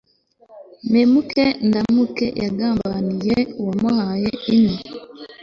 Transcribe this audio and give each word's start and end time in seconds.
mpemuke 0.89 1.45
ndamuke 1.67 2.25
yagambaniye 2.43 3.37
uwamuhaye 3.61 4.29
inka 4.55 4.83